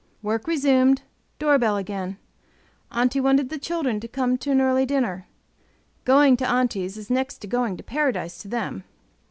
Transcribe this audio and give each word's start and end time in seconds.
Work 0.23 0.47
resumed; 0.47 1.03
door 1.37 1.59
bell 1.59 1.77
again. 1.77 2.17
Aunty 2.91 3.19
wanted 3.21 3.49
the 3.49 3.59
children 3.59 3.99
to 3.99 4.07
come 4.07 4.35
to 4.39 4.49
an 4.49 4.59
early 4.59 4.83
dinner. 4.83 5.27
Going 6.05 6.35
to 6.37 6.47
Aunty's 6.49 6.97
is 6.97 7.11
next 7.11 7.37
to 7.41 7.47
going 7.47 7.77
to 7.77 7.83
Paradise 7.83 8.39
to 8.39 8.47
them. 8.47 8.83